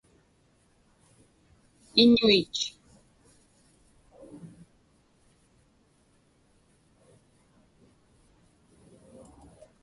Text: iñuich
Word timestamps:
iñuich 2.01 2.59